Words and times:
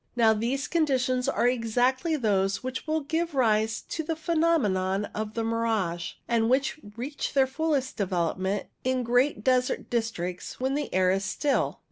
Now, 0.15 0.33
these 0.33 0.67
conditions 0.67 1.29
are 1.29 1.47
exactly 1.47 2.15
those 2.15 2.63
which 2.63 2.87
will 2.87 3.01
give 3.01 3.35
rise 3.35 3.81
to 3.89 4.01
the 4.01 4.15
phenomenon 4.15 5.05
of 5.13 5.35
SANDSTORMS 5.35 5.35
117 5.35 5.43
the 5.43 5.55
mirage, 5.55 6.11
and 6.27 6.49
which 6.49 6.79
reach 6.97 7.33
their 7.35 7.45
fullest 7.45 7.97
develop 7.97 8.39
ment 8.39 8.65
in 8.83 9.03
great 9.03 9.43
desert 9.43 9.91
districts 9.91 10.59
when 10.59 10.73
the 10.73 10.91
air 10.91 11.11
is 11.11 11.23
still. 11.25 11.79